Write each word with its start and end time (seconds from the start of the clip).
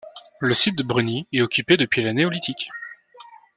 Le 0.39 0.55
site 0.55 0.79
de 0.79 0.83
Breny 0.83 1.27
est 1.31 1.41
occupé 1.43 1.77
depuis 1.77 2.01
le 2.01 2.11
Néolithique. 2.11 2.71